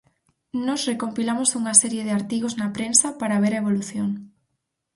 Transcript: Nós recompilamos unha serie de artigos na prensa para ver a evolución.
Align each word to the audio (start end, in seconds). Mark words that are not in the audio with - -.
Nós 0.67 0.81
recompilamos 0.91 1.49
unha 1.59 1.73
serie 1.81 2.05
de 2.07 2.15
artigos 2.19 2.53
na 2.59 2.67
prensa 2.77 3.07
para 3.19 3.41
ver 3.43 3.53
a 3.53 3.61
evolución. 3.63 4.09